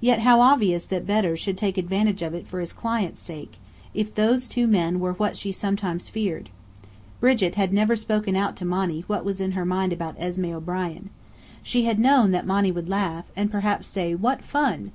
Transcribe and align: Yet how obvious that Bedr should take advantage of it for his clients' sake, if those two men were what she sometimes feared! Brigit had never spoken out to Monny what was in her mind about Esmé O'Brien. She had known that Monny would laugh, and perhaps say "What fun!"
Yet 0.00 0.20
how 0.20 0.42
obvious 0.42 0.84
that 0.86 1.08
Bedr 1.08 1.34
should 1.34 1.58
take 1.58 1.76
advantage 1.76 2.22
of 2.22 2.34
it 2.34 2.46
for 2.46 2.60
his 2.60 2.72
clients' 2.72 3.20
sake, 3.20 3.54
if 3.94 4.14
those 4.14 4.46
two 4.46 4.68
men 4.68 5.00
were 5.00 5.14
what 5.14 5.36
she 5.36 5.50
sometimes 5.50 6.08
feared! 6.08 6.50
Brigit 7.18 7.56
had 7.56 7.72
never 7.72 7.96
spoken 7.96 8.36
out 8.36 8.54
to 8.58 8.64
Monny 8.64 9.02
what 9.08 9.24
was 9.24 9.40
in 9.40 9.50
her 9.58 9.64
mind 9.64 9.92
about 9.92 10.20
Esmé 10.20 10.52
O'Brien. 10.52 11.10
She 11.64 11.82
had 11.84 11.98
known 11.98 12.30
that 12.30 12.46
Monny 12.46 12.70
would 12.70 12.88
laugh, 12.88 13.24
and 13.34 13.50
perhaps 13.50 13.88
say 13.88 14.14
"What 14.14 14.40
fun!" 14.40 14.92